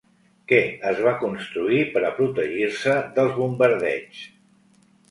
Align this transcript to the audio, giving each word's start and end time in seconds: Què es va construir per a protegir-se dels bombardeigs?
Què 0.51 0.61
es 0.91 1.01
va 1.07 1.13
construir 1.25 1.83
per 1.93 2.03
a 2.09 2.11
protegir-se 2.23 2.97
dels 3.21 3.39
bombardeigs? 3.45 4.29